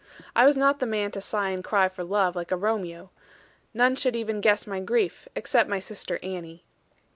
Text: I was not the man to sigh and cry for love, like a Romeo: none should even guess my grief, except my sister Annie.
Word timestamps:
I 0.35 0.45
was 0.47 0.57
not 0.57 0.79
the 0.79 0.87
man 0.87 1.11
to 1.11 1.21
sigh 1.21 1.49
and 1.49 1.63
cry 1.63 1.87
for 1.87 2.03
love, 2.03 2.35
like 2.35 2.51
a 2.51 2.57
Romeo: 2.57 3.11
none 3.71 3.95
should 3.95 4.15
even 4.15 4.41
guess 4.41 4.65
my 4.65 4.79
grief, 4.79 5.27
except 5.35 5.69
my 5.69 5.77
sister 5.77 6.17
Annie. 6.23 6.65